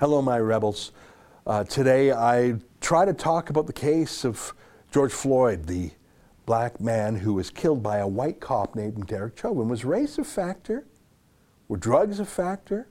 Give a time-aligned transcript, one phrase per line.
[0.00, 0.92] Hello, my rebels.
[1.46, 4.54] Uh, today I try to talk about the case of
[4.90, 5.90] George Floyd, the
[6.46, 9.68] black man who was killed by a white cop named Derek Chauvin.
[9.68, 10.86] Was race a factor?
[11.68, 12.88] Were drugs a factor?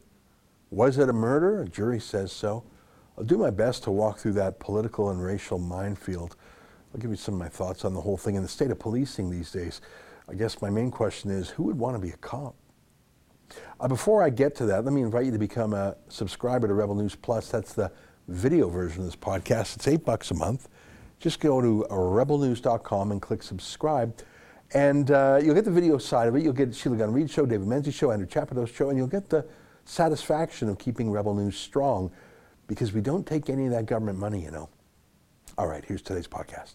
[0.70, 1.64] Was it a murder?
[1.64, 2.64] A jury says so.
[3.18, 6.36] I'll do my best to walk through that political and racial minefield.
[6.94, 8.78] I'll give you some of my thoughts on the whole thing and the state of
[8.78, 9.82] policing these days.
[10.30, 12.54] I guess my main question is who would want to be a cop?
[13.80, 16.74] Uh, before I get to that, let me invite you to become a subscriber to
[16.74, 17.50] Rebel News Plus.
[17.50, 17.92] That's the
[18.28, 19.76] video version of this podcast.
[19.76, 20.70] It's eight bucks a month.
[21.20, 24.16] Just go to rebelnews.com and click subscribe.
[24.74, 26.44] And uh, you'll get the video side of it.
[26.44, 29.30] You'll get Sheila Gunn Reid show, David Menzies show, Andrew Chapados show, and you'll get
[29.30, 29.46] the
[29.86, 32.12] satisfaction of keeping Rebel News strong
[32.68, 34.70] because we don't take any of that government money, you know.
[35.58, 36.74] All right, here's today's podcast.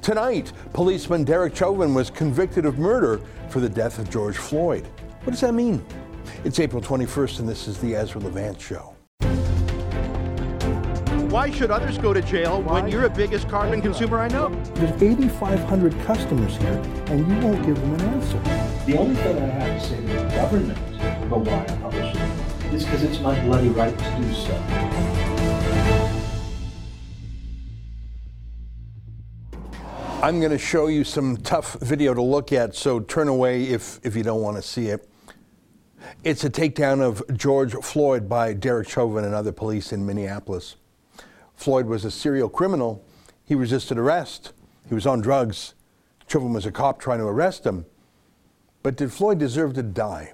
[0.00, 4.86] Tonight, policeman Derek Chauvin was convicted of murder for the death of George Floyd.
[5.24, 5.84] What does that mean?
[6.44, 8.94] It's April 21st, and this is the Ezra Levant Show.
[11.28, 12.80] Why should others go to jail Why?
[12.80, 14.48] when you're the biggest carbon consumer I know?
[14.74, 18.38] There's 8,500 customers here, and you won't give them an answer.
[18.86, 20.78] The only thing I have to say to the government
[21.24, 24.87] about why I publish it is because it's my bloody right to do so.
[30.20, 34.00] I'm going to show you some tough video to look at, so turn away if,
[34.02, 35.08] if you don't want to see it.
[36.24, 40.74] It's a takedown of George Floyd by Derek Chauvin and other police in Minneapolis.
[41.54, 43.04] Floyd was a serial criminal.
[43.44, 44.52] He resisted arrest.
[44.88, 45.74] He was on drugs.
[46.26, 47.86] Chauvin was a cop trying to arrest him.
[48.82, 50.32] But did Floyd deserve to die?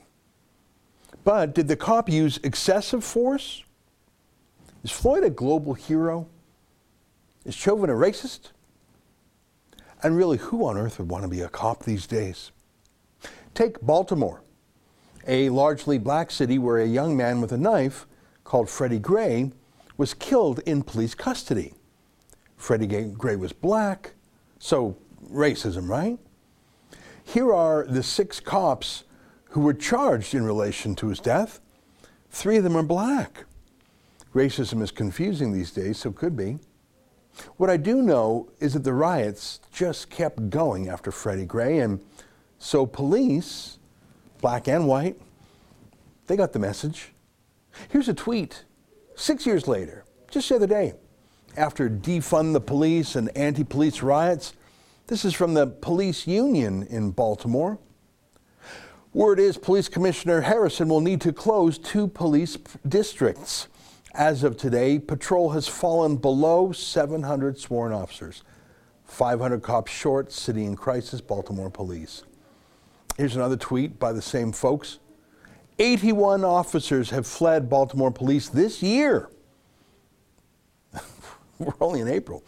[1.24, 3.62] But did the cop use excessive force?
[4.82, 6.26] Is Floyd a global hero?
[7.44, 8.52] Is Chauvin a racist?
[10.04, 12.52] And really, who on earth would want to be a cop these days?
[13.54, 14.42] Take Baltimore,
[15.26, 18.06] a largely black city where a young man with a knife
[18.44, 19.50] called Freddie Gray
[19.96, 21.72] was killed in police custody.
[22.58, 24.12] Freddie Gray was black,
[24.58, 24.94] so
[25.32, 26.18] racism, right?
[27.24, 29.04] Here are the six cops
[29.50, 31.60] who were charged in relation to his death.
[32.30, 33.46] Three of them are black.
[34.34, 36.58] Racism is confusing these days, so could be.
[37.56, 42.00] What I do know is that the riots just kept going after Freddie Gray, and
[42.58, 43.78] so police,
[44.40, 45.20] black and white,
[46.26, 47.12] they got the message.
[47.88, 48.64] Here's a tweet
[49.16, 50.94] Six years later, just the other day,
[51.56, 54.54] after defund the police and anti police riots,
[55.06, 57.78] this is from the police union in Baltimore.
[59.12, 62.58] Word is Police Commissioner Harrison will need to close two police
[62.88, 63.68] districts.
[64.14, 68.44] As of today, patrol has fallen below 700 sworn officers,
[69.06, 72.22] 500 cops short, city in crisis, Baltimore police.
[73.16, 75.00] Here's another tweet by the same folks.
[75.80, 79.30] 81 officers have fled Baltimore police this year.
[81.58, 82.44] We're only in April.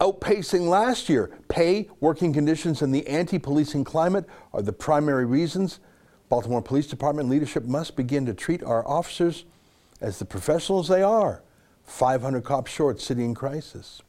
[0.00, 1.38] Outpacing last year.
[1.48, 4.24] Pay, working conditions, and the anti policing climate
[4.54, 5.78] are the primary reasons.
[6.30, 9.44] Baltimore Police Department leadership must begin to treat our officers
[10.00, 11.42] as the professionals they are
[11.84, 14.02] 500 cops short, city in crisis.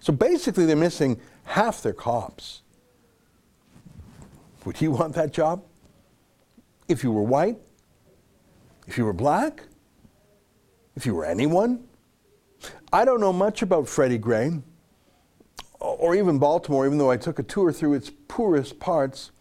[0.00, 2.62] So basically, they're missing half their cops.
[4.64, 5.62] Would you want that job?
[6.88, 7.56] if you were white,
[8.86, 9.62] if you were black,
[10.96, 11.84] if you were anyone.
[12.92, 14.52] I don't know much about Freddie Gray
[15.80, 19.32] or even Baltimore, even though I took a tour through its poorest parts.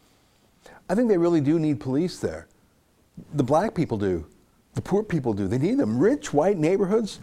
[0.89, 2.47] I think they really do need police there.
[3.33, 4.25] The black people do.
[4.75, 5.47] The poor people do.
[5.47, 5.99] They need them.
[5.99, 7.19] Rich white neighborhoods,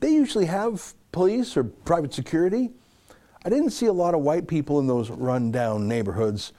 [0.00, 2.70] they usually have police or private security.
[3.44, 6.52] I didn't see a lot of white people in those run-down neighborhoods,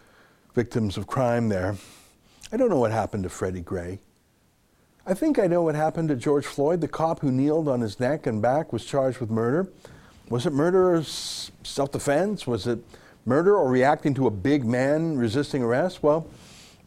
[0.53, 1.75] victims of crime there.
[2.51, 3.99] I don't know what happened to Freddie Gray.
[5.05, 6.81] I think I know what happened to George Floyd.
[6.81, 9.69] The cop who kneeled on his neck and back was charged with murder.
[10.29, 12.45] Was it murder or self defense?
[12.45, 12.79] Was it
[13.25, 16.03] murder or reacting to a big man resisting arrest?
[16.03, 16.27] Well,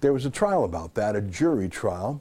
[0.01, 2.21] there was a trial about that, a jury trial.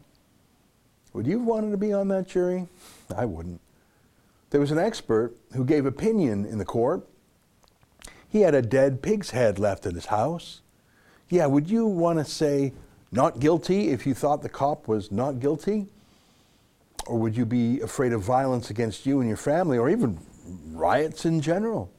[1.14, 2.68] Would you have wanted to be on that jury?
[3.16, 3.60] I wouldn't.
[4.50, 7.08] There was an expert who gave opinion in the court.
[8.30, 10.62] He had a dead pig's head left at his house.
[11.30, 12.74] Yeah, would you want to say,
[13.12, 15.88] not guilty if you thought the cop was not guilty?
[17.08, 20.18] Or would you be afraid of violence against you and your family, or even
[20.72, 21.92] riots in general?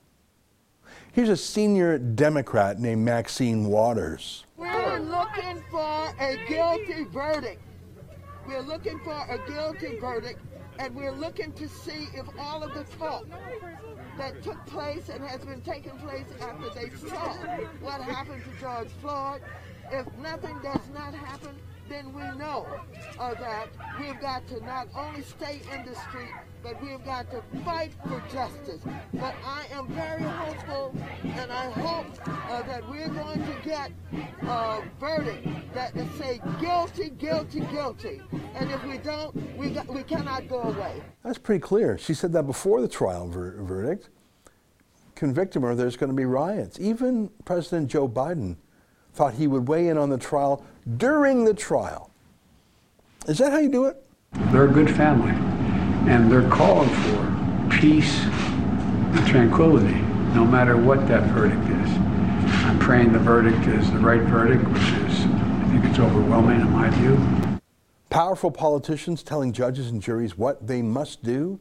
[1.13, 4.45] Here's a senior Democrat named Maxine Waters.
[4.57, 7.61] We're looking for a guilty verdict.
[8.47, 10.41] We're looking for a guilty verdict,
[10.79, 13.27] and we're looking to see if all of the talk
[14.19, 17.35] that took place and has been taking place after they saw
[17.81, 19.43] what happened to George Floyd
[19.93, 21.55] if nothing does not happen,
[21.89, 22.67] then we know
[23.19, 23.69] uh, that
[24.01, 26.33] we've got to not only stay in the street,
[26.63, 28.81] but we've got to fight for justice.
[29.15, 33.91] But I am very hopeful, and I hope uh, that we're going to get
[34.43, 38.23] a verdict that will say guilty, guilty, guilty.
[38.55, 41.03] And if we don't, we, got, we cannot go away.
[41.25, 41.99] That's pretty clear.
[41.99, 44.09] She said that before the trial ver- verdict.
[45.15, 46.81] Convict him or there's going to be riots.
[46.81, 48.57] Even President Joe Biden
[49.15, 50.65] thought he would weigh in on the trial
[50.97, 52.11] during the trial.
[53.29, 54.03] Is that how you do it?
[54.51, 55.33] They're a good family,
[56.09, 60.01] and they're calling for peace and tranquility,
[60.35, 61.97] no matter what that verdict is.
[62.65, 66.71] I'm praying the verdict is the right verdict, which is, I think it's overwhelming in
[66.71, 67.61] my view.
[68.11, 71.61] Powerful politicians telling judges and juries what they must do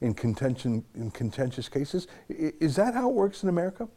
[0.00, 2.08] in, contention, in contentious cases.
[2.30, 3.88] I- Is that how it works in America?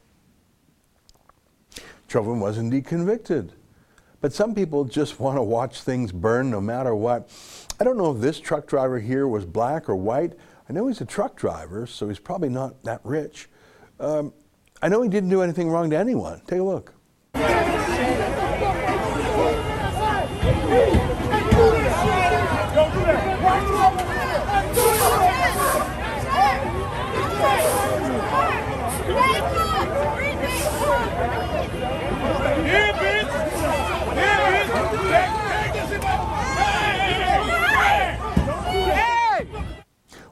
[2.08, 3.54] Chauvin was indeed convicted.
[4.26, 7.30] But some people just want to watch things burn no matter what.
[7.80, 10.34] I don't know if this truck driver here was black or white.
[10.68, 13.50] I know he's a truck driver, so he's probably not that rich.
[14.00, 14.34] Um,
[14.82, 16.42] I know he didn't do anything wrong to anyone.
[16.48, 16.95] Take a look.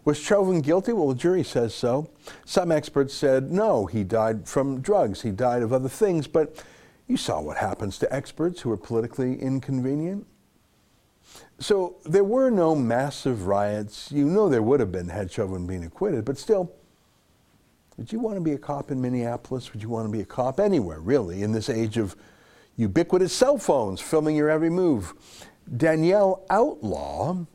[0.06, 0.92] Was Chauvin guilty?
[0.92, 2.10] Well, the jury says so.
[2.46, 6.64] Some experts said no, he died from drugs, he died of other things, but
[7.08, 10.26] you saw what happens to experts who are politically inconvenient.
[11.60, 14.12] So there were no massive riots.
[14.12, 16.72] You know there would have been had Chauvin been acquitted, but still,
[17.98, 19.72] would you want to be a cop in Minneapolis?
[19.72, 22.16] Would you want to be a cop anywhere, really, in this age of
[22.76, 25.14] ubiquitous cell phones filming your every move?
[25.78, 27.46] Danielle Outlaw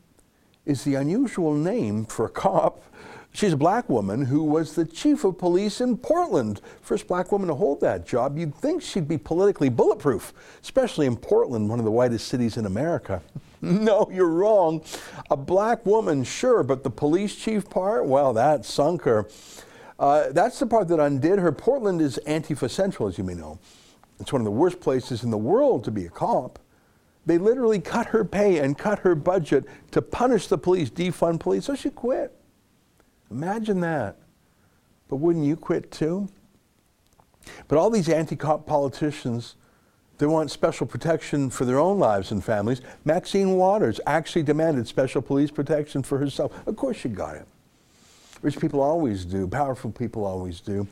[0.69, 2.83] is the unusual name for a cop.
[3.31, 6.61] She's a black woman who was the chief of police in Portland.
[6.81, 8.37] First black woman to hold that job.
[8.37, 10.31] You'd think she'd be politically bulletproof,
[10.61, 13.21] especially in Portland, one of the whitest cities in America.
[13.61, 14.83] no, you're wrong.
[15.31, 19.27] A black woman, sure, but the police chief part, well, that sunk her.
[19.97, 21.51] Uh, that's the part that undid her.
[21.51, 23.59] Portland is Antifa Central, as you may know.
[24.19, 26.59] It's one of the worst places in the world to be a cop.
[27.25, 31.65] They literally cut her pay and cut her budget to punish the police, defund police,
[31.65, 32.33] so she quit.
[33.29, 34.17] Imagine that.
[35.07, 36.29] But wouldn't you quit too?
[37.67, 39.55] But all these anti cop politicians,
[40.17, 42.81] they want special protection for their own lives and families.
[43.05, 46.53] Maxine Waters actually demanded special police protection for herself.
[46.67, 47.47] Of course, she got it.
[48.41, 50.87] Rich people always do, powerful people always do.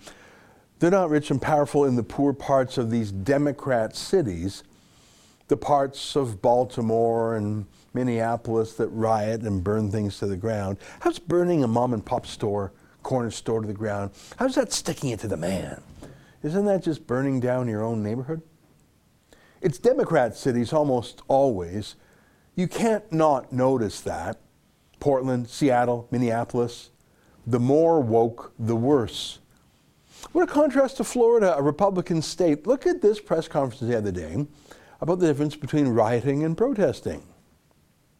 [0.79, 4.63] They're not rich and powerful in the poor parts of these Democrat cities
[5.47, 10.77] the parts of Baltimore and Minneapolis that riot and burn things to the ground.
[10.99, 14.11] How's burning a mom and pop store, corner store to the ground?
[14.37, 15.81] How's that sticking it to the man?
[16.43, 18.41] Isn't that just burning down your own neighborhood?
[19.61, 21.95] It's Democrat cities almost always.
[22.55, 24.39] You can't not notice that.
[24.99, 26.91] Portland, Seattle, Minneapolis.
[27.45, 29.39] The more woke, the worse.
[30.33, 32.67] What a contrast to Florida, a Republican state.
[32.67, 34.45] Look at this press conference the other day
[35.01, 37.23] about the difference between rioting and protesting.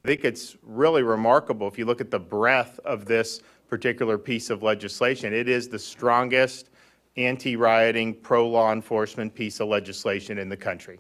[0.05, 4.50] I think it's really remarkable if you look at the breadth of this particular piece
[4.50, 5.34] of legislation.
[5.34, 6.69] It is the strongest
[7.17, 11.00] anti-rioting, pro-law enforcement piece of legislation in the country.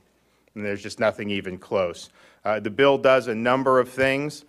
[0.55, 2.09] And there's just nothing even close.
[2.43, 4.45] Uh, the bill does a number of things.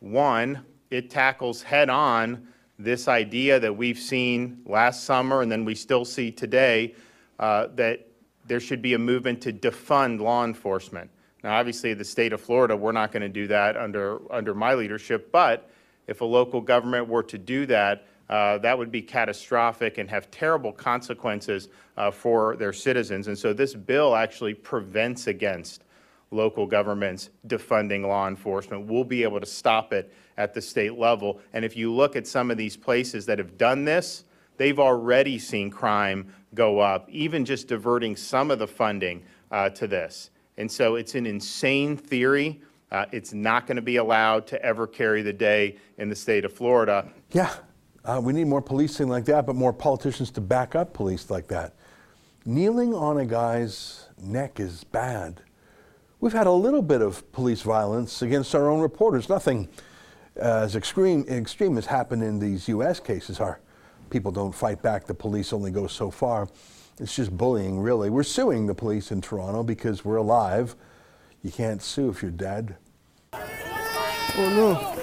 [0.00, 6.04] One, it tackles head-on this idea that we've seen last summer and then we still
[6.04, 6.94] see today
[7.38, 8.08] uh, that
[8.46, 11.10] there should be a movement to defund law enforcement.
[11.42, 14.74] Now, obviously, the state of Florida, we're not going to do that under, under my
[14.74, 15.70] leadership, but
[16.06, 20.30] if a local government were to do that, uh, that would be catastrophic and have
[20.30, 23.28] terrible consequences uh, for their citizens.
[23.28, 25.84] And so this bill actually prevents against
[26.30, 28.86] local governments defunding law enforcement.
[28.86, 31.40] We'll be able to stop it at the state level.
[31.52, 34.24] And if you look at some of these places that have done this,
[34.56, 39.86] they've already seen crime go up, even just diverting some of the funding uh, to
[39.86, 40.30] this.
[40.56, 42.60] And so it's an insane theory.
[42.90, 46.44] Uh, it's not going to be allowed to ever carry the day in the state
[46.44, 47.08] of Florida.
[47.32, 47.52] Yeah,
[48.04, 51.48] uh, we need more policing like that, but more politicians to back up police like
[51.48, 51.74] that.
[52.44, 55.40] Kneeling on a guy's neck is bad.
[56.20, 59.28] We've had a little bit of police violence against our own reporters.
[59.28, 59.68] Nothing
[60.36, 63.00] uh, as extreme, extreme has happened in these U.S.
[63.00, 63.40] cases.
[63.40, 63.60] Our
[64.14, 65.06] people don't fight back.
[65.06, 66.48] The police only go so far.
[67.00, 68.10] It's just bullying, really.
[68.10, 70.76] We're suing the police in Toronto because we're alive.
[71.42, 72.76] You can't sue if you're dead.
[73.32, 73.40] Oh
[74.38, 74.94] no.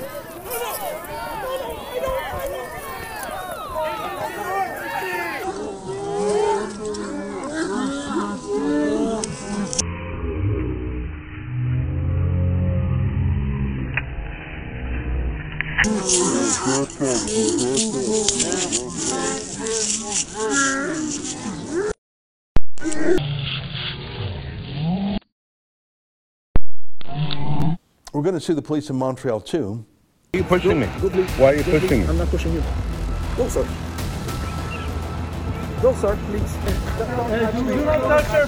[28.22, 29.84] We're going to sue the police in Montreal too.
[30.30, 30.86] Why are you pushing me?
[30.86, 32.06] Why are you pushing me?
[32.06, 32.64] I'm not pushing you.
[33.36, 33.68] Go, sir.
[35.82, 36.54] Go, sir, please.
[36.54, 38.46] Do not touch her.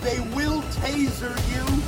[0.00, 1.82] They will taser you.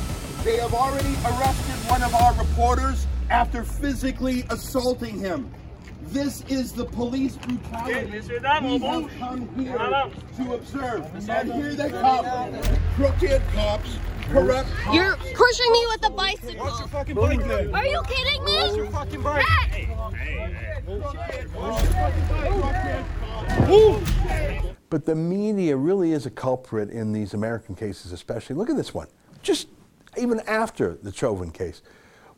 [0.44, 5.50] They have already arrested one of our reporters after physically assaulting him.
[6.08, 9.78] This is the police brutality we have come here
[10.36, 11.28] to observe.
[11.28, 12.54] And here they come.
[12.96, 14.94] Crooked cops, corrupt cops.
[14.94, 16.68] You're pushing me with a bicycle.
[17.74, 18.90] Are you kidding me?
[19.40, 19.88] Hey!
[24.90, 28.56] But the media really is a culprit in these American cases, especially.
[28.56, 29.08] Look at this one.
[29.42, 29.68] Just
[30.18, 31.80] even after the Chauvin case,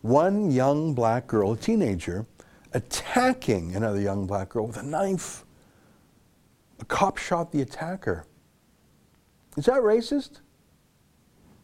[0.03, 2.27] one young black girl, a teenager,
[2.75, 5.45] attacking another young black girl with a knife.
[6.81, 8.27] A cop shot the attacker.
[9.57, 10.41] Is that racist?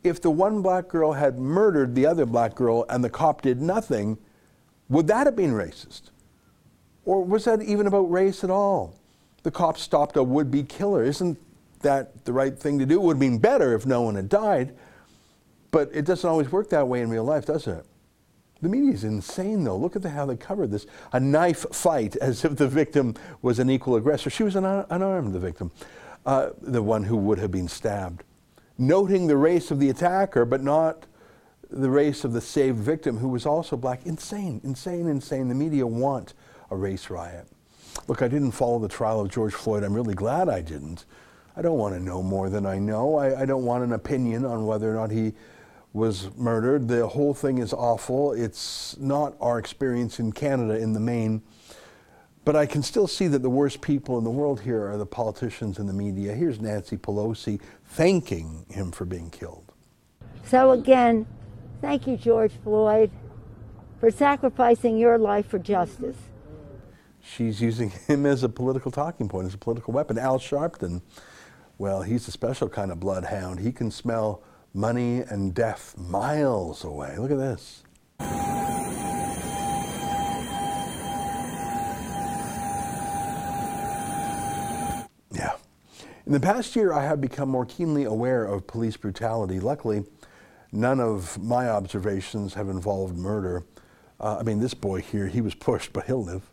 [0.02, 3.60] If the one black girl had murdered the other black girl and the cop did
[3.60, 4.16] nothing,
[4.88, 6.10] would that have been racist?
[7.04, 8.94] Or was that even about race at all?
[9.42, 11.02] The cop stopped a would be killer.
[11.02, 11.38] Isn't
[11.80, 12.94] that the right thing to do?
[12.94, 14.74] It would have been better if no one had died.
[15.70, 17.84] But it doesn't always work that way in real life, does it?
[18.62, 19.76] The media is insane, though.
[19.76, 20.86] Look at the, how they covered this.
[21.12, 24.30] A knife fight, as if the victim was an equal aggressor.
[24.30, 25.70] She was un- unarmed, the victim,
[26.26, 28.22] uh, the one who would have been stabbed.
[28.76, 31.06] Noting the race of the attacker, but not
[31.70, 34.04] the race of the saved victim, who was also black.
[34.04, 35.48] Insane, insane, insane.
[35.48, 36.34] The media want
[36.70, 37.46] a race riot.
[38.08, 39.84] Look, I didn't follow the trial of George Floyd.
[39.84, 41.04] I'm really glad I didn't.
[41.56, 43.16] I don't want to know more than I know.
[43.16, 45.32] I, I don't want an opinion on whether or not he
[45.92, 46.88] was murdered.
[46.88, 48.32] The whole thing is awful.
[48.32, 51.42] It's not our experience in Canada in the main.
[52.44, 55.06] But I can still see that the worst people in the world here are the
[55.06, 56.34] politicians and the media.
[56.34, 59.72] Here's Nancy Pelosi thanking him for being killed.
[60.44, 61.26] So again,
[61.80, 63.10] thank you, George Floyd,
[63.98, 66.16] for sacrificing your life for justice.
[67.20, 70.18] She's using him as a political talking point, as a political weapon.
[70.18, 71.02] Al Sharpton,
[71.78, 73.60] well, he's a special kind of bloodhound.
[73.60, 74.42] He can smell
[74.72, 77.16] money and death miles away.
[77.18, 77.82] Look at this.
[85.32, 85.52] Yeah.
[86.26, 89.60] In the past year, I have become more keenly aware of police brutality.
[89.60, 90.04] Luckily,
[90.72, 93.64] none of my observations have involved murder.
[94.18, 96.49] Uh, I mean, this boy here, he was pushed, but he'll live.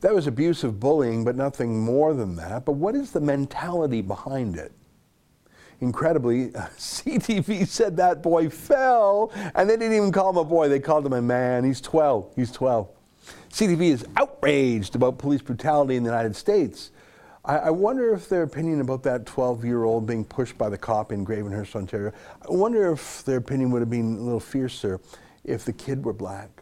[0.00, 2.64] That was abusive bullying, but nothing more than that.
[2.64, 4.72] But what is the mentality behind it?
[5.80, 6.48] Incredibly,
[6.78, 11.04] CTV said that boy fell, and they didn't even call him a boy, they called
[11.04, 11.64] him a man.
[11.64, 12.32] He's 12.
[12.36, 12.88] He's 12.
[13.50, 16.92] CTV is outraged about police brutality in the United States.
[17.44, 20.78] I, I wonder if their opinion about that 12 year old being pushed by the
[20.78, 22.12] cop in Gravenhurst, Ontario,
[22.42, 25.00] I wonder if their opinion would have been a little fiercer
[25.44, 26.59] if the kid were black.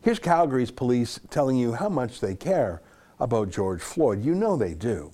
[0.00, 2.82] Here's Calgary's police telling you how much they care
[3.20, 4.24] about George Floyd.
[4.24, 5.12] You know they do.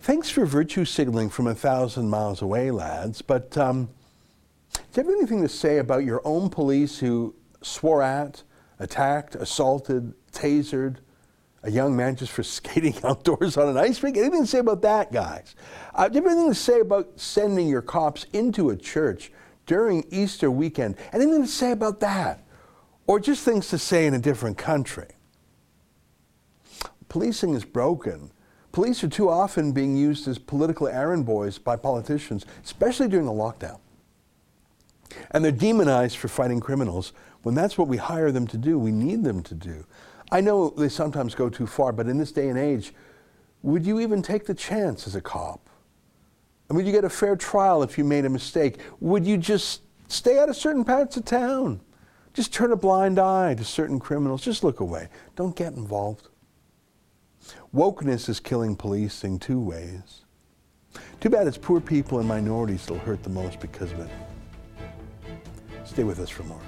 [0.00, 3.88] Thanks for virtue signaling from a thousand miles away, lads, but um,
[4.72, 8.42] do you have anything to say about your own police who swore at,
[8.78, 10.96] attacked, assaulted, tasered
[11.62, 14.16] a young man just for skating outdoors on an ice rink?
[14.16, 15.54] Anything to say about that, guys?
[15.94, 19.30] Uh, do you have anything to say about sending your cops into a church
[19.66, 20.96] during Easter weekend?
[21.12, 22.44] Anything to say about that?
[23.12, 25.08] Or just things to say in a different country.
[27.10, 28.30] Policing is broken.
[28.72, 33.32] Police are too often being used as political errand boys by politicians, especially during the
[33.32, 33.80] lockdown.
[35.32, 38.92] And they're demonized for fighting criminals when that's what we hire them to do, we
[38.92, 39.84] need them to do.
[40.30, 42.94] I know they sometimes go too far, but in this day and age,
[43.60, 45.68] would you even take the chance as a cop?
[46.70, 48.80] And would you get a fair trial if you made a mistake?
[49.00, 51.82] Would you just stay out of certain parts of town?
[52.32, 54.42] Just turn a blind eye to certain criminals.
[54.42, 55.08] Just look away.
[55.36, 56.28] Don't get involved.
[57.74, 60.22] Wokeness is killing police in two ways.
[61.20, 64.10] Too bad it's poor people and minorities that'll hurt the most because of it.
[65.84, 66.60] Stay with us for more.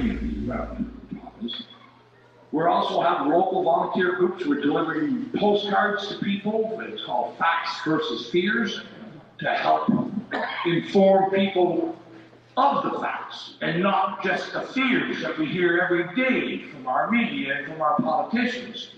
[0.00, 0.90] community around
[2.52, 6.80] we also have local volunteer groups who are delivering postcards to people.
[6.80, 8.82] It's called Facts versus Fears
[9.38, 9.88] to help
[10.66, 11.96] inform people
[12.56, 17.10] of the facts and not just the fears that we hear every day from our
[17.10, 18.90] media and from our politicians.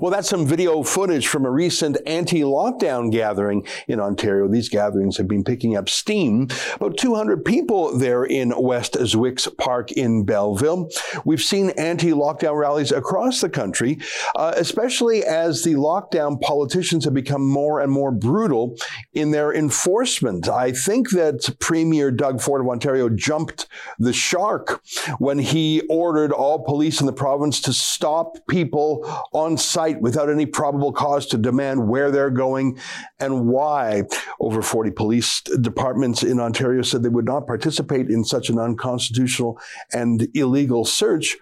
[0.00, 4.46] Well, that's some video footage from a recent anti lockdown gathering in Ontario.
[4.46, 6.48] These gatherings have been picking up steam.
[6.74, 10.90] About 200 people there in West Zwicks Park in Belleville.
[11.24, 13.98] We've seen anti lockdown rallies across the country,
[14.36, 18.76] uh, especially as the lockdown politicians have become more and more brutal
[19.12, 20.48] in their enforcement.
[20.48, 23.66] I think that Premier Doug Ford of Ontario jumped
[23.98, 24.82] the shark
[25.18, 30.46] when he ordered all police in the province to stop people on site without any
[30.46, 32.78] probable cause to demand where they're going
[33.18, 34.04] and why.
[34.40, 39.58] Over 40 police departments in Ontario said they would not participate in such an unconstitutional
[39.92, 41.36] and illegal search.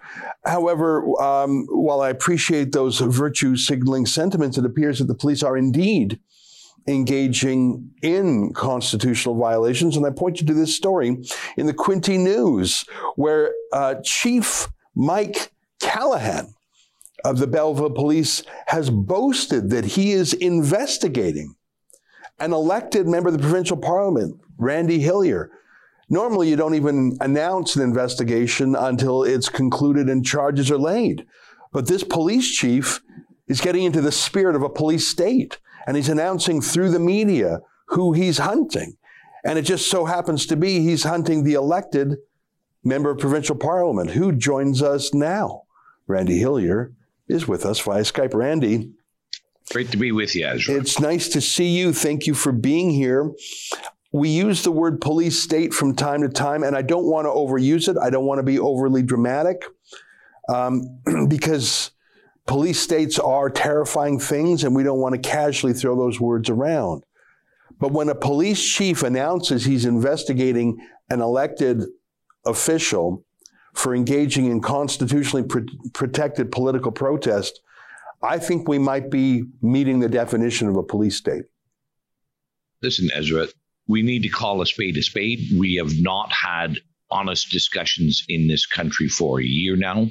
[0.45, 5.57] However, um, while I appreciate those virtue signaling sentiments, it appears that the police are
[5.57, 6.19] indeed
[6.87, 9.97] engaging in constitutional violations.
[9.97, 11.17] And I point you to this story
[11.57, 12.85] in the Quinte News,
[13.17, 16.55] where uh, Chief Mike Callaghan
[17.25, 21.55] of the Belleville Police has boasted that he is investigating
[22.41, 25.51] an elected member of the provincial parliament, Randy Hillier.
[26.09, 31.25] Normally, you don't even announce an investigation until it's concluded and charges are laid.
[31.73, 33.01] But this police chief
[33.47, 37.61] is getting into the spirit of a police state, and he's announcing through the media
[37.89, 38.97] who he's hunting.
[39.45, 42.17] And it just so happens to be he's hunting the elected
[42.85, 44.11] member of provincial parliament.
[44.11, 45.63] Who joins us now?
[46.07, 46.93] Randy Hillier
[47.29, 48.35] is with us via Skype.
[48.35, 48.93] Randy.
[49.71, 50.75] Great to be with you, Ezra.
[50.75, 51.93] It's nice to see you.
[51.93, 53.33] Thank you for being here.
[54.13, 57.31] We use the word police state from time to time, and I don't want to
[57.31, 57.97] overuse it.
[57.97, 59.65] I don't want to be overly dramatic
[60.49, 61.93] um, because
[62.47, 67.05] police states are terrifying things, and we don't want to casually throw those words around.
[67.79, 71.83] But when a police chief announces he's investigating an elected
[72.45, 73.25] official,
[73.75, 75.61] for engaging in constitutionally pr-
[75.93, 77.61] protected political protest,
[78.23, 81.45] I think we might be meeting the definition of a police state.
[82.83, 83.49] Listen, Ezra,
[83.89, 85.59] we need to call a spade a spade.
[85.59, 86.79] We have not had
[87.11, 90.09] honest discussions in this country for a year now.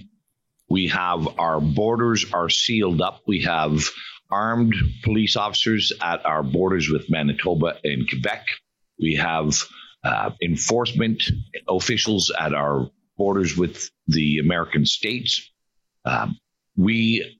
[0.70, 3.22] We have our borders are sealed up.
[3.28, 3.84] We have
[4.30, 8.46] armed police officers at our borders with Manitoba and Quebec.
[9.00, 9.62] We have
[10.04, 11.24] uh, enforcement
[11.68, 12.90] officials at our
[13.22, 15.48] borders with the American states.
[16.06, 16.40] Um,
[16.76, 17.38] we,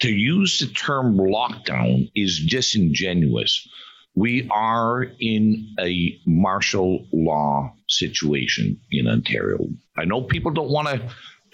[0.00, 3.66] to use the term lockdown is disingenuous.
[4.14, 9.60] We are in a martial law situation in Ontario.
[9.96, 10.98] I know people don't want to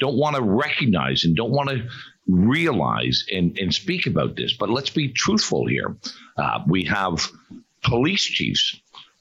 [0.01, 1.89] don't want to recognize and don't want to
[2.27, 5.97] realize and, and speak about this, but let's be truthful here.
[6.37, 7.15] Uh, we have
[7.83, 8.81] police chiefs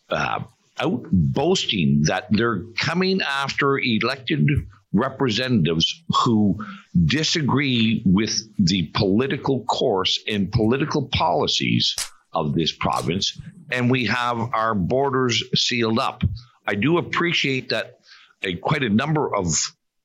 [0.09, 0.39] uh,
[0.79, 4.47] out boasting that they're coming after elected
[4.93, 6.57] representatives who
[7.05, 11.95] disagree with the political course and political policies
[12.33, 13.39] of this province,
[13.71, 16.23] and we have our borders sealed up.
[16.65, 17.99] I do appreciate that
[18.43, 19.47] a, quite a number of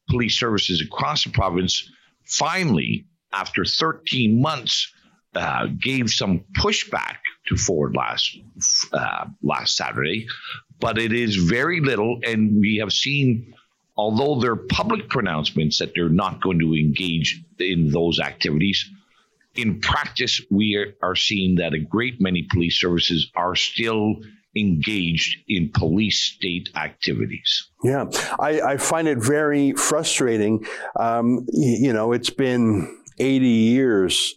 [0.09, 1.91] police services across the province
[2.25, 4.93] finally, after 13 months,
[5.35, 7.17] uh, gave some pushback
[7.49, 8.39] to Ford last
[8.93, 10.27] uh, last Saturday,
[10.81, 13.55] but it is very little, and we have seen.
[13.95, 18.91] Although there are public pronouncements that they're not going to engage in those activities,
[19.55, 24.17] in practice, we are, are seeing that a great many police services are still
[24.57, 27.69] engaged in police state activities.
[27.83, 28.07] Yeah,
[28.39, 30.67] I, I find it very frustrating.
[30.99, 34.35] Um, you know, it's been 80 years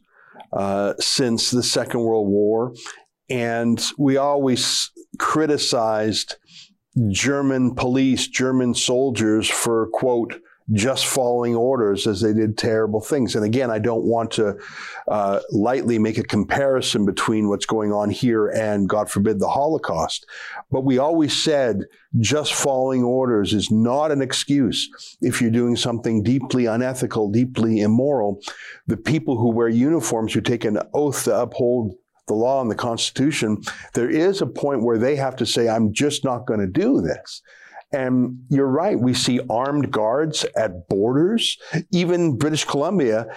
[0.55, 2.73] uh, since the Second World War.
[3.29, 6.37] And we always criticized
[7.09, 10.39] German police, German soldiers for, quote,
[10.73, 13.35] just following orders as they did terrible things.
[13.35, 14.57] And again, I don't want to
[15.07, 20.25] uh, lightly make a comparison between what's going on here and, God forbid, the Holocaust.
[20.71, 21.83] But we always said
[22.19, 24.89] just following orders is not an excuse
[25.21, 28.41] if you're doing something deeply unethical, deeply immoral.
[28.87, 31.93] The people who wear uniforms, who take an oath to uphold
[32.27, 33.61] the law and the Constitution,
[33.93, 37.01] there is a point where they have to say, I'm just not going to do
[37.01, 37.43] this.
[37.91, 41.57] And you're right, we see armed guards at borders.
[41.91, 43.27] Even British Columbia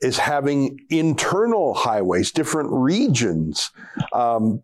[0.00, 3.70] is having internal highways, different regions.
[4.12, 4.62] Um,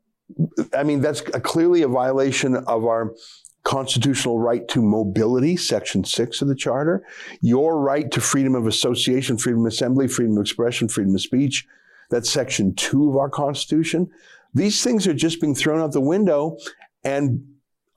[0.76, 3.14] I mean, that's a, clearly a violation of our
[3.62, 7.04] constitutional right to mobility, Section 6 of the Charter,
[7.40, 11.66] your right to freedom of association, freedom of assembly, freedom of expression, freedom of speech.
[12.10, 14.10] That's Section 2 of our Constitution.
[14.54, 16.56] These things are just being thrown out the window.
[17.04, 17.44] And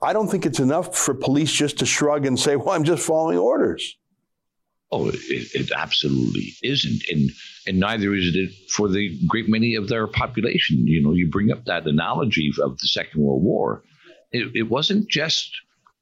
[0.02, 3.06] I don't think it's enough for police just to shrug and say, well, I'm just
[3.06, 3.96] following orders.
[4.90, 5.16] Oh, it,
[5.54, 7.30] it, absolutely isn't, and
[7.66, 10.86] and neither is it for the great many of their population.
[10.86, 13.84] You know, you bring up that analogy of the Second World War.
[14.32, 15.50] It, it wasn't just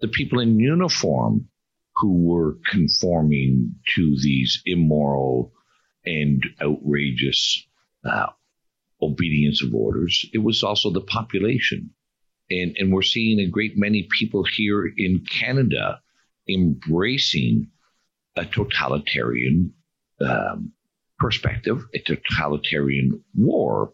[0.00, 1.48] the people in uniform
[1.96, 5.52] who were conforming to these immoral
[6.04, 7.64] and outrageous
[8.04, 8.26] uh,
[9.00, 10.24] obedience of orders.
[10.32, 11.90] It was also the population,
[12.50, 16.00] and and we're seeing a great many people here in Canada
[16.48, 17.68] embracing
[18.36, 19.72] a totalitarian
[20.20, 20.72] um,
[21.18, 23.92] perspective, a totalitarian war,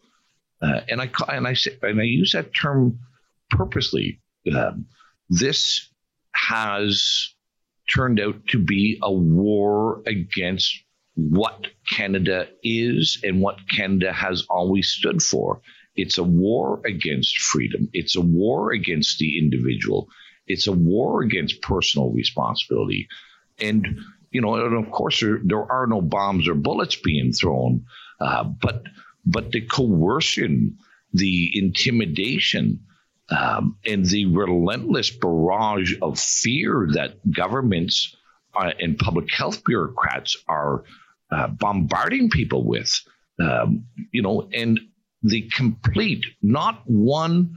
[0.63, 2.99] uh, and I and I and I use that term
[3.51, 4.21] purposely.
[4.55, 4.87] Um,
[5.29, 5.91] this
[6.35, 7.35] has
[7.93, 10.83] turned out to be a war against
[11.15, 15.61] what Canada is and what Canada has always stood for.
[15.97, 17.89] It's a war against freedom.
[17.93, 20.09] It's a war against the individual.
[20.47, 23.09] It's a war against personal responsibility.
[23.59, 23.99] And
[24.31, 27.87] you know, and of course there, there are no bombs or bullets being thrown,
[28.21, 28.83] uh, but
[29.25, 30.79] but the coercion,
[31.13, 32.81] the intimidation,
[33.31, 38.15] um, and the relentless barrage of fear that governments
[38.55, 40.85] uh, and public health bureaucrats are
[41.31, 42.93] uh, bombarding people with,
[43.41, 44.79] um, you know, and
[45.23, 47.57] the complete, not one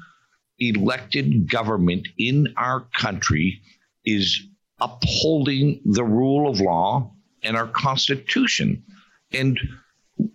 [0.60, 3.62] elected government in our country
[4.06, 4.42] is
[4.80, 7.12] upholding the rule of law
[7.44, 8.84] and our Constitution.
[9.32, 9.60] And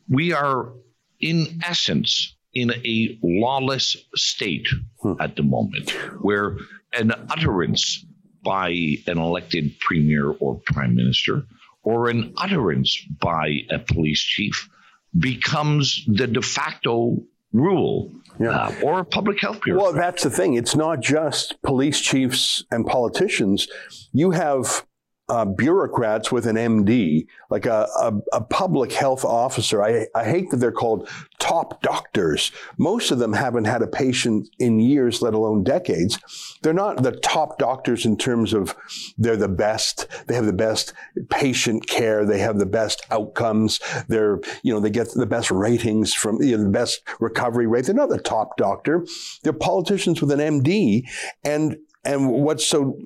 [0.09, 0.73] we are,
[1.21, 4.69] in essence, in a lawless state
[5.01, 5.15] hmm.
[5.21, 5.91] at the moment
[6.23, 6.57] where
[6.93, 8.05] an utterance
[8.43, 8.69] by
[9.07, 11.43] an elected premier or prime minister
[11.83, 14.69] or an utterance by a police chief
[15.19, 17.23] becomes the de facto
[17.53, 18.49] rule yeah.
[18.51, 19.83] uh, or a public health bureau.
[19.83, 20.55] Well, that's the thing.
[20.55, 23.69] It's not just police chiefs and politicians.
[24.13, 24.85] You have
[25.29, 29.83] uh, bureaucrats with an MD, like a, a, a, public health officer.
[29.83, 31.09] I, I hate that they're called
[31.39, 32.53] top doctors.
[32.77, 36.19] Most of them haven't had a patient in years, let alone decades.
[36.61, 38.77] They're not the top doctors in terms of
[39.17, 40.09] they're the best.
[40.27, 40.93] They have the best
[41.31, 42.27] patient care.
[42.27, 43.81] They have the best outcomes.
[44.09, 47.87] They're, you know, they get the best ratings from, you know, the best recovery rate.
[47.87, 49.07] They're not the top doctor.
[49.43, 51.05] They're politicians with an MD.
[51.45, 52.99] And and what's so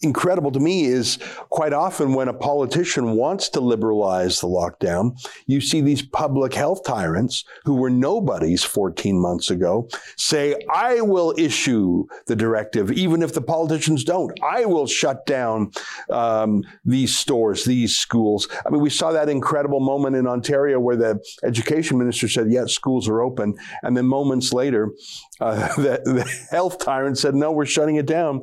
[0.00, 1.18] incredible to me is
[1.50, 5.16] quite often when a politician wants to liberalize the lockdown,
[5.46, 11.34] you see these public health tyrants who were nobodies 14 months ago say, I will
[11.36, 14.32] issue the directive, even if the politicians don't.
[14.42, 15.72] I will shut down
[16.10, 18.48] um, these stores, these schools.
[18.66, 22.72] I mean, we saw that incredible moment in Ontario where the education minister said, yes,
[22.72, 23.54] schools are open.
[23.82, 24.92] And then moments later,
[25.40, 28.42] uh, the, the, health tyrant said, "No, we're shutting it down."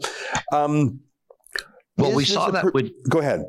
[0.52, 1.02] Um,
[1.98, 2.92] well, we saw that with.
[3.10, 3.46] Go ahead.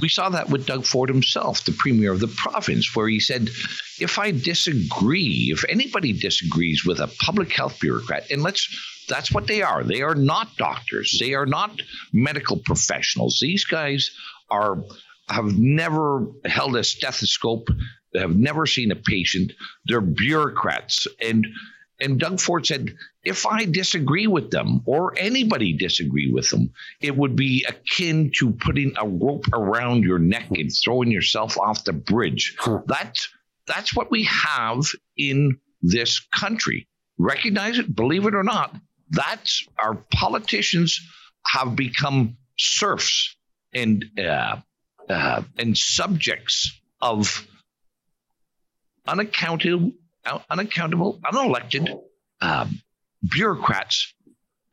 [0.00, 3.50] We saw that with Doug Ford himself, the premier of the province, where he said,
[4.00, 8.68] "If I disagree, if anybody disagrees with a public health bureaucrat, and let's."
[9.08, 9.82] That's what they are.
[9.82, 11.18] They are not doctors.
[11.18, 13.38] They are not medical professionals.
[13.42, 14.12] These guys
[14.48, 14.78] are
[15.28, 17.68] have never held a stethoscope.
[18.12, 19.52] They have never seen a patient.
[19.86, 21.46] They're bureaucrats, and
[22.00, 27.16] and Doug Ford said, if I disagree with them or anybody disagree with them, it
[27.16, 31.92] would be akin to putting a rope around your neck and throwing yourself off the
[31.92, 32.56] bridge.
[32.86, 33.28] That's
[33.66, 36.88] that's what we have in this country.
[37.16, 38.74] Recognize it, believe it or not.
[39.10, 40.98] That's our politicians
[41.46, 43.36] have become serfs
[43.72, 44.56] and uh,
[45.08, 47.46] uh, and subjects of
[49.06, 49.92] unaccountable
[50.50, 52.00] unaccountable, unelected
[52.40, 52.80] um,
[53.22, 54.12] bureaucrats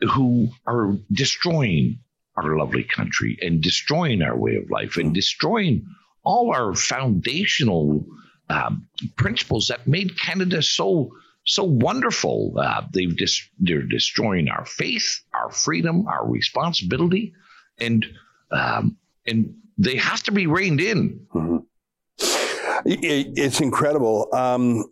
[0.01, 1.99] who are destroying
[2.35, 5.85] our lovely country and destroying our way of life and destroying
[6.23, 8.05] all our foundational
[8.49, 11.11] um, principles that made Canada so
[11.45, 12.53] so wonderful.
[12.57, 17.33] Uh, they've dis- they're destroying our faith, our freedom, our responsibility,
[17.79, 18.05] and
[18.51, 21.25] um, and they have to be reined in.
[21.33, 21.57] Mm-hmm.
[22.85, 24.29] It's incredible.
[24.33, 24.85] Um,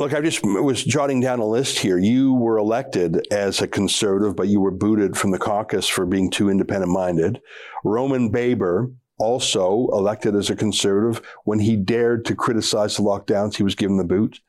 [0.00, 1.98] Look, I just was jotting down a list here.
[1.98, 6.30] You were elected as a conservative, but you were booted from the caucus for being
[6.30, 7.40] too independent minded.
[7.84, 13.62] Roman Baber, also elected as a conservative, when he dared to criticize the lockdowns, he
[13.62, 14.40] was given the boot.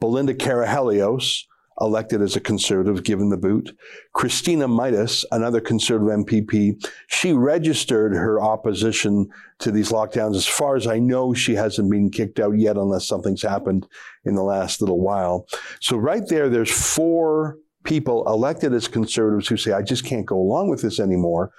[0.00, 1.42] Belinda Karahalios,
[1.80, 3.76] elected as a conservative, given the boot.
[4.14, 10.36] Christina Mitas, another conservative MPP, she registered her opposition to these lockdowns.
[10.36, 13.86] As far as I know, she hasn't been kicked out yet, unless something's happened
[14.24, 15.46] in the last little while.
[15.80, 20.36] So right there, there's four people elected as conservatives who say, I just can't go
[20.36, 21.52] along with this anymore.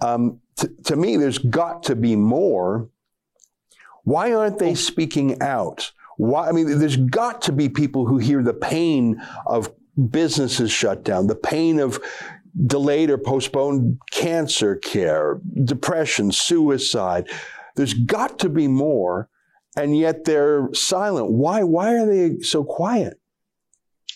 [0.00, 2.88] Um, t- to me, there's got to be more.
[4.04, 5.92] Why aren't they speaking out?
[6.16, 6.48] Why?
[6.48, 9.72] I mean, there's got to be people who hear the pain of
[10.10, 12.00] businesses shut down, the pain of
[12.66, 17.28] delayed or postponed cancer care, depression, suicide.
[17.76, 19.28] There's got to be more,
[19.76, 21.30] and yet they're silent.
[21.30, 21.64] Why?
[21.64, 23.20] Why are they so quiet?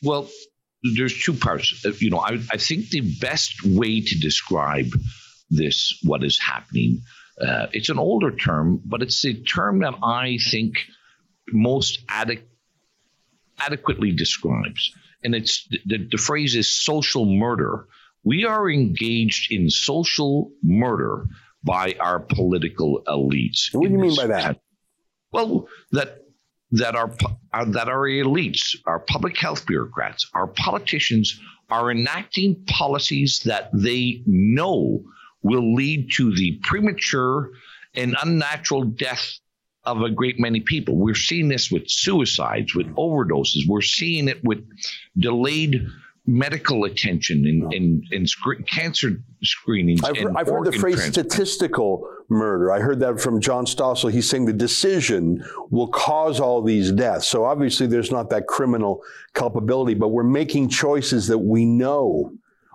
[0.03, 0.29] Well,
[0.95, 1.85] there's two parts.
[1.85, 4.93] Uh, you know, I, I think the best way to describe
[5.51, 7.03] this, what is happening,
[7.41, 10.75] uh, it's an older term, but it's a term that I think
[11.53, 12.01] most
[13.59, 14.93] adequately describes.
[15.23, 17.89] And it's the, the phrase is social murder.
[18.25, 21.27] We are engaged in social murder
[21.65, 23.73] by our political elites.
[23.73, 24.43] What do you mean by that?
[24.43, 24.63] Country.
[25.33, 26.25] Well, that
[26.73, 27.11] that our,
[27.53, 33.71] our, uh, that our elites, our public health bureaucrats, our politicians are enacting policies that
[33.73, 35.03] they know
[35.43, 37.51] will lead to the premature
[37.95, 39.39] and unnatural death
[39.85, 40.97] of a great many people.
[40.97, 43.67] We're seeing this with suicides, with overdoses.
[43.67, 44.65] We're seeing it with
[45.17, 45.87] delayed
[46.27, 50.05] medical attention and, and, and sc- cancer screenings.
[50.05, 52.71] I've, I've heard the phrase statistical murder.
[52.71, 54.13] I heard that from John Stossel.
[54.13, 57.27] He's saying the decision will cause all these deaths.
[57.27, 62.33] So obviously there's not that criminal culpability, but we're making choices that we know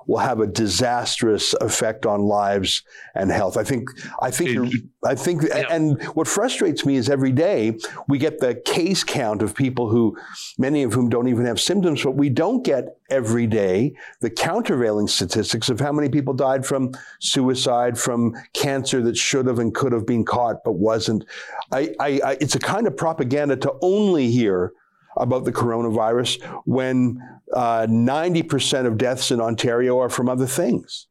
[0.08, 2.84] will have a disastrous effect on lives
[3.16, 3.58] and health.
[3.58, 3.90] I think,
[4.22, 5.68] I think, I think, yeah.
[5.70, 10.18] and what frustrates me is every day we get the case count of people who,
[10.58, 15.08] many of whom don't even have symptoms, but we don't get every day the countervailing
[15.08, 19.92] statistics of how many people died from suicide, from cancer that should have and could
[19.92, 21.26] have been caught but wasn't.
[21.72, 24.74] I, I, I, it's a kind of propaganda to only hear
[25.18, 27.22] about the coronavirus when
[27.54, 31.08] uh, 90% of deaths in Ontario are from other things.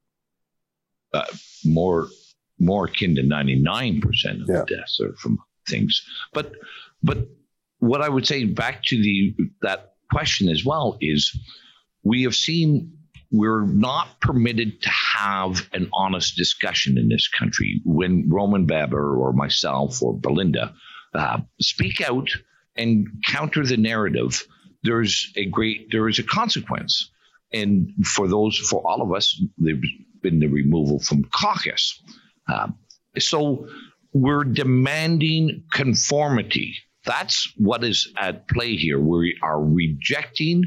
[1.12, 1.25] Uh,
[1.65, 2.09] more,
[2.59, 4.03] more akin to 99%
[4.43, 4.65] of yeah.
[4.67, 5.38] deaths are from
[5.69, 6.03] things.
[6.33, 6.53] But,
[7.03, 7.29] but
[7.79, 11.37] what I would say back to the that question as well is
[12.05, 12.93] we have seen
[13.33, 17.81] we're not permitted to have an honest discussion in this country.
[17.85, 20.75] When Roman Baber or myself or Belinda
[21.15, 22.29] uh, speak out
[22.77, 24.47] and counter the narrative,
[24.83, 27.11] there's a great there is a consequence.
[27.53, 29.79] And for those, for all of us, there's
[30.23, 32.03] been the removal from caucus.
[32.49, 32.69] Uh,
[33.19, 33.69] so
[34.13, 36.77] we're demanding conformity.
[37.05, 39.01] That's what is at play here.
[39.01, 40.65] We are rejecting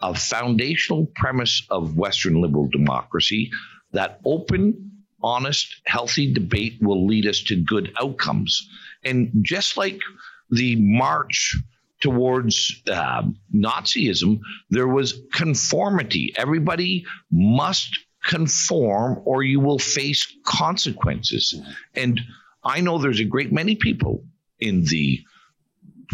[0.00, 3.50] a foundational premise of Western liberal democracy
[3.92, 8.68] that open, honest, healthy debate will lead us to good outcomes.
[9.04, 10.00] And just like
[10.50, 11.56] the march
[12.00, 13.22] towards uh,
[13.54, 16.34] Nazism, there was conformity.
[16.36, 21.54] Everybody must conform or you will face consequences.
[21.94, 22.20] And
[22.62, 24.24] I know there's a great many people
[24.58, 25.22] in the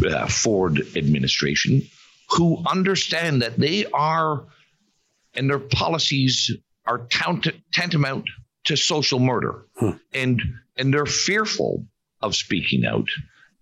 [0.06, 1.82] uh, Ford administration
[2.30, 4.46] who understand that they are,
[5.34, 6.50] and their policies
[6.86, 8.26] are tant- tantamount
[8.64, 9.90] to social murder, hmm.
[10.12, 10.40] and
[10.76, 11.86] and they're fearful
[12.22, 13.08] of speaking out.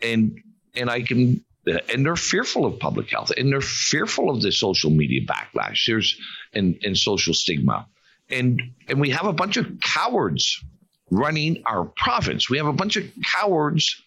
[0.03, 0.39] And
[0.79, 1.45] and I can
[1.93, 5.87] and they're fearful of public health and they're fearful of the social media backlash.
[5.87, 6.19] There's
[6.55, 7.87] and, and social stigma.
[8.31, 10.63] And and we have a bunch of cowards
[11.11, 12.51] running our province.
[12.51, 14.03] We have a bunch of cowards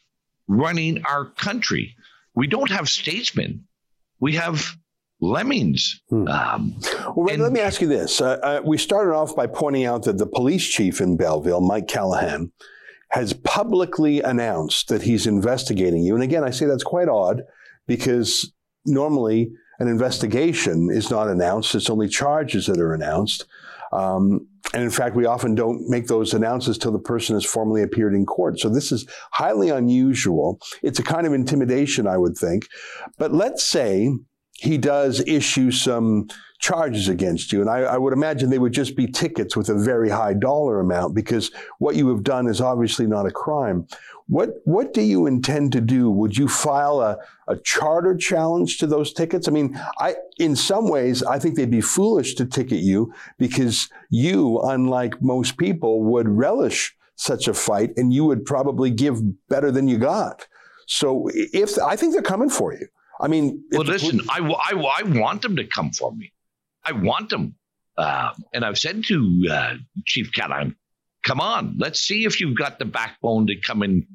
[0.47, 1.95] running our country.
[2.35, 3.65] We don't have statesmen.
[4.19, 4.75] We have
[5.19, 6.01] lemmings.
[6.09, 6.27] Hmm.
[6.27, 6.75] um,
[7.15, 8.21] well, and, let me ask you this.
[8.21, 11.87] Uh, uh, we started off by pointing out that the police chief in belleville mike
[11.87, 12.51] callaghan
[13.11, 16.13] has publicly announced that he's investigating you.
[16.15, 17.43] And again, I say that's quite odd
[17.87, 18.51] because
[18.85, 21.75] normally an investigation is not announced.
[21.75, 23.45] It's only charges that are announced.
[23.91, 27.83] Um, and in fact, we often don't make those announcements till the person has formally
[27.83, 28.59] appeared in court.
[28.59, 30.59] So this is highly unusual.
[30.81, 32.67] It's a kind of intimidation, I would think.
[33.17, 34.13] But let's say
[34.61, 36.27] he does issue some
[36.59, 37.61] charges against you.
[37.61, 40.79] And I, I, would imagine they would just be tickets with a very high dollar
[40.79, 43.87] amount because what you have done is obviously not a crime.
[44.27, 46.11] What what do you intend to do?
[46.11, 49.47] Would you file a, a charter challenge to those tickets?
[49.47, 53.89] I mean, I in some ways I think they'd be foolish to ticket you because
[54.11, 59.71] you, unlike most people, would relish such a fight and you would probably give better
[59.71, 60.47] than you got.
[60.85, 62.87] So if I think they're coming for you.
[63.21, 66.33] I mean, well, listen, I, I, I want them to come for me.
[66.83, 67.55] I want them.
[67.97, 69.73] Uh, and I've said to uh,
[70.05, 70.75] Chief Callaghan,
[71.23, 74.07] come on, let's see if you've got the backbone to come in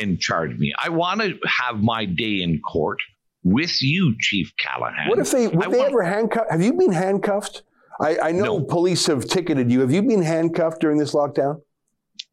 [0.00, 0.72] and charge me.
[0.82, 2.98] I want to have my day in court
[3.42, 5.08] with you, Chief Callaghan.
[5.08, 6.46] What if they would I they want, ever handcuff?
[6.50, 7.62] Have you been handcuffed?
[8.00, 8.64] I, I know no.
[8.64, 9.80] police have ticketed you.
[9.80, 11.60] Have you been handcuffed during this lockdown?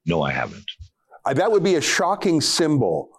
[0.05, 0.65] No, I haven't.
[1.25, 3.09] Uh, that would be a shocking symbol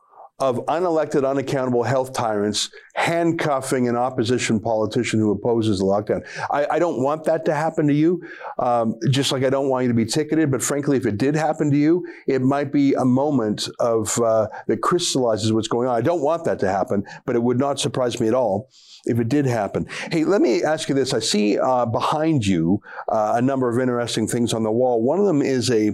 [0.40, 6.26] of unelected, unaccountable health tyrants handcuffing an opposition politician who opposes the lockdown.
[6.50, 8.20] I, I don't want that to happen to you,
[8.58, 10.50] um, just like I don't want you to be ticketed.
[10.50, 14.48] But frankly, if it did happen to you, it might be a moment of uh,
[14.66, 15.94] that crystallizes what's going on.
[15.94, 18.68] I don't want that to happen, but it would not surprise me at all
[19.06, 19.86] if it did happen.
[20.10, 21.14] Hey, let me ask you this.
[21.14, 25.02] I see uh, behind you uh, a number of interesting things on the wall.
[25.02, 25.92] One of them is a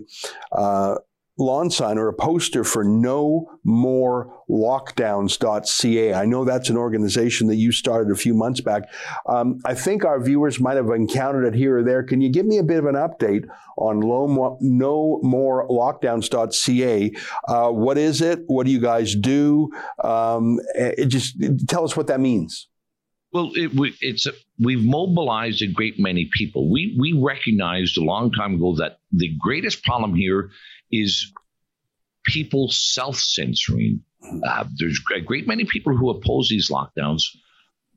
[0.52, 0.96] uh,
[1.40, 6.14] lawn sign or a poster for no more lockdowns.ca.
[6.14, 8.82] I know that's an organization that you started a few months back.
[9.26, 12.02] Um, I think our viewers might have encountered it here or there.
[12.02, 13.46] Can you give me a bit of an update
[13.78, 17.12] on no more lockdowns.ca?
[17.48, 18.40] Uh, what is it?
[18.46, 19.70] What do you guys do?
[20.04, 20.60] Um,
[21.06, 21.36] just
[21.68, 22.68] tell us what that means.
[23.32, 26.68] Well, it, it's a, we've mobilized a great many people.
[26.68, 30.50] We we recognized a long time ago that the greatest problem here
[30.90, 31.32] is
[32.24, 34.02] people self censoring.
[34.46, 37.22] Uh, there's a great many people who oppose these lockdowns,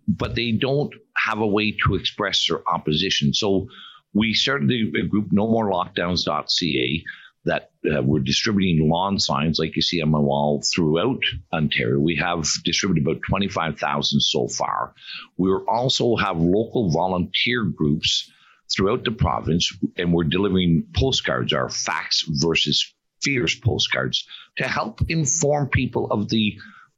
[0.07, 3.33] but they don't have a way to express their opposition.
[3.33, 3.67] So
[4.13, 7.03] we started a group, no more lockdowns.ca,
[7.45, 11.99] that uh, we're distributing lawn signs like you see on my wall throughout Ontario.
[11.99, 14.93] We have distributed about 25,000 so far.
[15.37, 18.31] We also have local volunteer groups
[18.75, 25.69] throughout the province, and we're delivering postcards, our facts versus fears postcards, to help inform
[25.69, 26.57] people of the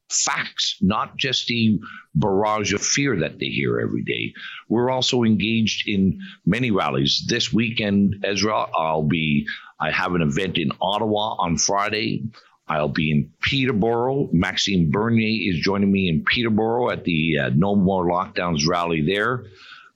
[0.10, 1.80] facts, not just the
[2.14, 4.34] barrage of fear that they hear every day.
[4.70, 7.26] We're also engaged in many rallies.
[7.28, 9.48] This weekend, Ezra, I'll be,
[9.80, 12.26] I have an event in Ottawa on Friday.
[12.68, 14.30] I'll be in Peterborough.
[14.32, 19.46] Maxime Bernier is joining me in Peterborough at the uh, No More Lockdowns rally there.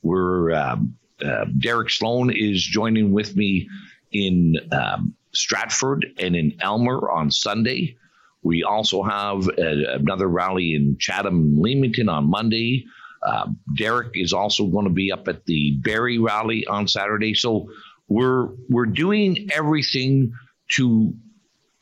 [0.02, 3.70] We're um, uh, Derek Sloan is joining with me
[4.12, 7.96] in um, Stratford and in Elmira on Sunday.
[8.42, 12.86] We also have a, another rally in Chatham Leamington on Monday.
[13.22, 17.34] Uh, Derek is also going to be up at the Barrie rally on Saturday.
[17.34, 17.70] So
[18.08, 20.34] we're we're doing everything
[20.70, 21.14] to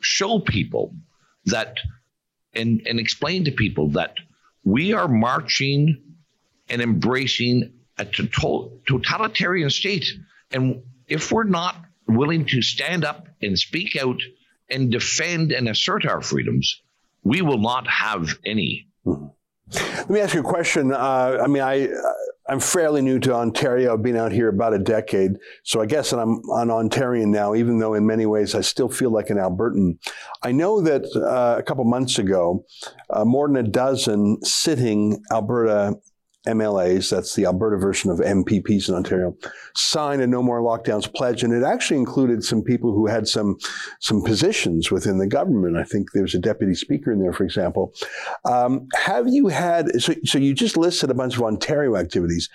[0.02, 0.96] show people
[1.46, 1.78] that
[2.56, 4.16] and and explain to people that
[4.64, 6.02] we are marching
[6.70, 10.06] and embracing a totalitarian state.
[10.52, 11.76] And if we're not
[12.08, 14.22] willing to stand up and speak out
[14.70, 16.82] and defend and assert our freedoms,
[17.24, 18.88] we will not have any.
[19.06, 20.94] Let me ask you a question.
[20.94, 21.90] Uh, I mean, I.
[22.50, 23.94] I'm fairly new to Ontario.
[23.94, 25.32] I've been out here about a decade.
[25.64, 29.12] So I guess I'm an Ontarian now, even though in many ways I still feel
[29.12, 29.98] like an Albertan.
[30.44, 32.66] I know that uh, a couple months ago,
[33.10, 35.96] uh, more than a dozen sitting Alberta
[36.48, 39.36] MLAs, that's the Alberta version of MPPs in Ontario,
[39.76, 43.58] signed a No More Lockdowns pledge, and it actually included some people who had some
[44.00, 45.78] some positions within the government.
[45.78, 47.94] I think there's a deputy speaker in there, for example.
[48.46, 50.14] Um, have you had so?
[50.26, 52.50] So you just listed a bunch of Ontario activities.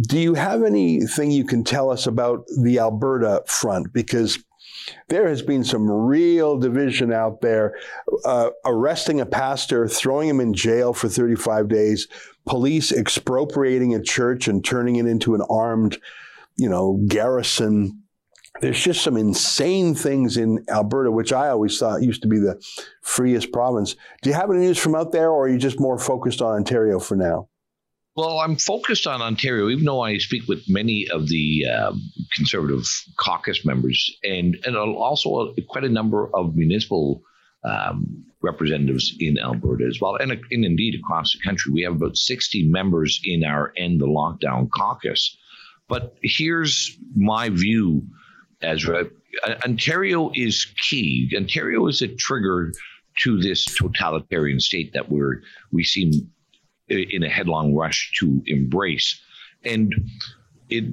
[0.00, 3.92] Do you have anything you can tell us about the Alberta front?
[3.92, 4.38] Because
[5.08, 7.76] there has been some real division out there,
[8.24, 12.08] uh, arresting a pastor, throwing him in jail for 35 days,
[12.46, 15.98] police expropriating a church and turning it into an armed,
[16.56, 18.02] you know, garrison.
[18.60, 22.62] There's just some insane things in Alberta, which I always thought used to be the
[23.02, 23.96] freest province.
[24.22, 26.54] Do you have any news from out there, or are you just more focused on
[26.54, 27.48] Ontario for now?
[28.16, 31.92] Well, I'm focused on Ontario, even though I speak with many of the uh,
[32.32, 32.84] Conservative
[33.18, 37.22] caucus members and, and also quite a number of municipal
[37.64, 41.72] um, representatives in Alberta as well, and, and indeed across the country.
[41.72, 45.36] We have about 60 members in our End the Lockdown caucus.
[45.88, 48.02] But here's my view,
[48.62, 49.06] Ezra.
[49.44, 51.30] Uh, Ontario is key.
[51.36, 52.72] Ontario is a trigger
[53.20, 55.42] to this totalitarian state that we're
[55.72, 56.10] we seem
[56.90, 59.20] uh, in a headlong rush to embrace.
[59.64, 59.94] And
[60.68, 60.84] it,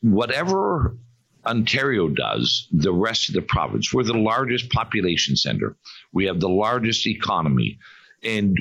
[0.00, 0.96] whatever
[1.46, 5.76] Ontario does, the rest of the province, we're the largest population center.
[6.12, 7.78] We have the largest economy.
[8.22, 8.58] And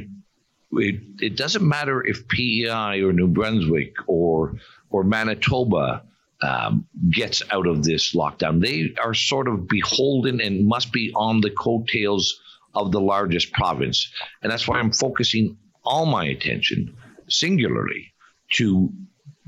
[0.72, 4.56] it, it doesn't matter if PEI or New Brunswick or,
[4.90, 6.04] or Manitoba
[6.42, 8.62] um, gets out of this lockdown.
[8.62, 12.40] They are sort of beholden and must be on the coattails
[12.76, 14.12] of the largest province.
[14.42, 16.96] And that's why I'm focusing all my attention
[17.30, 18.14] singularly
[18.54, 18.92] to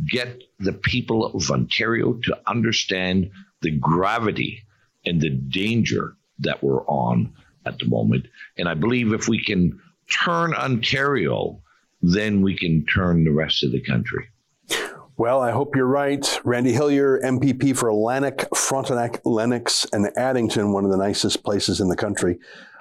[0.08, 3.32] get the people of Ontario to understand
[3.62, 4.64] the gravity
[5.06, 7.34] and the danger that we're on
[7.66, 8.28] at the moment.
[8.58, 9.80] And I believe if we can
[10.10, 11.62] turn Ontario,
[12.02, 14.28] then we can turn the rest of the country.
[15.18, 16.40] Well, I hope you're right.
[16.44, 21.88] Randy Hillier, MPP for Lanark, Frontenac, Lennox, and Addington, one of the nicest places in
[21.88, 22.38] the country.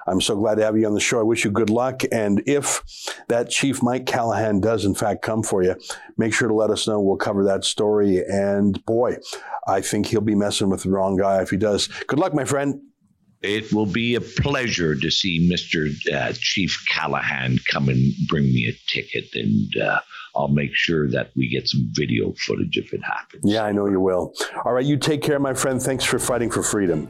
[0.07, 1.19] I'm so glad to have you on the show.
[1.19, 2.03] I wish you good luck.
[2.11, 2.83] And if
[3.27, 5.75] that Chief Mike Callaghan does, in fact, come for you,
[6.17, 6.99] make sure to let us know.
[6.99, 8.23] We'll cover that story.
[8.27, 9.17] And boy,
[9.67, 11.87] I think he'll be messing with the wrong guy if he does.
[12.07, 12.81] Good luck, my friend.
[13.41, 15.91] It will be a pleasure to see Mr.
[16.11, 19.99] Uh, Chief Callaghan come and bring me a ticket, and uh,
[20.35, 23.43] I'll make sure that we get some video footage if it happens.
[23.43, 24.33] Yeah, I know you will.
[24.63, 25.79] All right, you take care, my friend.
[25.79, 27.07] Thanks for fighting for freedom.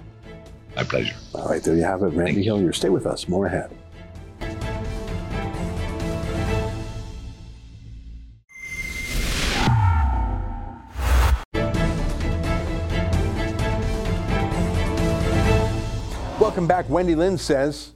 [0.76, 1.16] My pleasure.
[1.34, 2.10] All right, there you have it.
[2.10, 2.74] Randy Hillier.
[2.74, 3.30] Stay with us.
[3.30, 3.72] More ahead.
[16.38, 16.90] Welcome back.
[16.90, 17.94] Wendy Lynn says,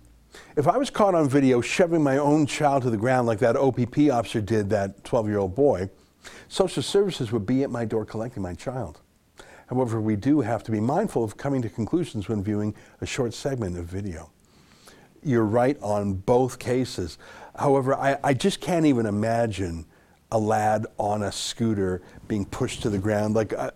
[0.56, 3.56] if I was caught on video shoving my own child to the ground like that
[3.56, 5.90] OPP officer did that 12 year old boy,
[6.48, 9.02] social services would be at my door collecting my child.
[9.70, 13.36] However, we do have to be mindful of coming to conclusions when viewing a short
[13.36, 14.32] segment of video.
[15.22, 17.20] You're right on both cases.
[17.56, 19.86] However, I, I just can't even imagine
[20.32, 23.36] a lad on a scooter being pushed to the ground.
[23.36, 23.72] Like, uh,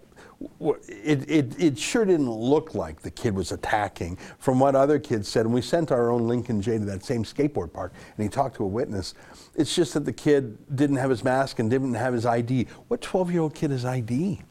[0.87, 5.27] it, it, it sure didn't look like the kid was attacking from what other kids
[5.27, 5.45] said.
[5.45, 8.55] And we sent our own Lincoln Jay to that same skateboard park and he talked
[8.57, 9.13] to a witness.
[9.55, 12.67] It's just that the kid didn't have his mask and didn't have his ID.
[12.87, 14.41] What 12 year old kid has ID?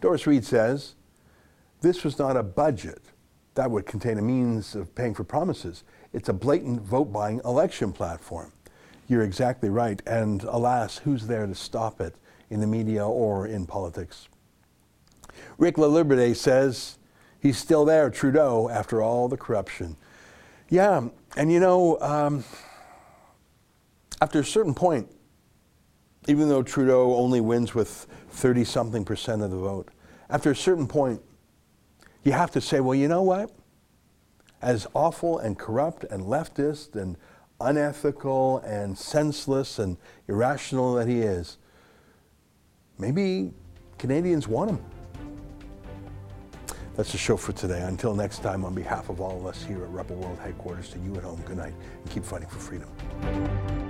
[0.00, 0.94] Doris Reed says,
[1.80, 3.00] this was not a budget.
[3.54, 5.84] That would contain a means of paying for promises.
[6.12, 8.52] It's a blatant vote buying election platform.
[9.08, 10.02] You're exactly right.
[10.06, 12.14] And alas, who's there to stop it
[12.50, 14.28] in the media or in politics?
[15.58, 16.98] Rick LaLiberte says
[17.40, 19.96] he's still there, Trudeau, after all the corruption.
[20.68, 22.44] Yeah, and you know, um,
[24.20, 25.10] after a certain point,
[26.26, 28.06] even though Trudeau only wins with
[28.36, 29.88] 30 something percent of the vote,
[30.28, 31.22] after a certain point,
[32.22, 33.50] you have to say, well, you know what?
[34.60, 37.16] As awful and corrupt and leftist and
[37.60, 39.96] unethical and senseless and
[40.28, 41.58] irrational that he is,
[42.98, 43.52] maybe
[43.98, 44.84] Canadians want him.
[46.96, 47.82] That's the show for today.
[47.82, 50.98] Until next time, on behalf of all of us here at Rebel World Headquarters, to
[50.98, 53.85] you at home, good night and keep fighting for freedom.